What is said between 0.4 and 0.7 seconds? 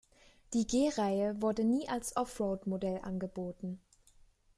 Die